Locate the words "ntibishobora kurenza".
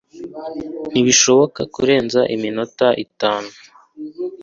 0.91-2.19